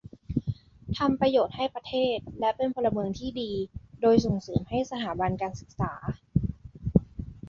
[0.97, 3.51] ทำประโยชน์ให้ประเทศ และเป็นพลเมืองที่ดี
[4.01, 5.93] โดยส่งเสริมให้สถาบันการศึกษา